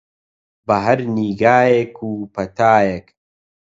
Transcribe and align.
بە 0.67 0.75
هەر 0.85 0.99
نیگایەک 1.17 1.95
و 2.07 2.11
پەتایەکە 2.33 3.13